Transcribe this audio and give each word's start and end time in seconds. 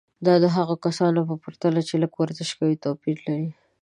دا 0.25 0.33
د 0.43 0.45
هغو 0.55 0.75
کسانو 0.85 1.19
په 1.29 1.35
پرتله 1.43 1.81
چې 1.87 1.95
لږ 2.03 2.11
ورزش 2.21 2.49
کوي 2.59 2.75
توپیر 2.85 3.17
لري. 3.27 3.49